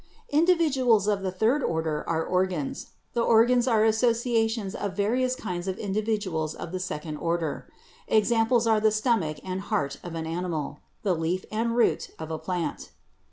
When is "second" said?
6.79-7.17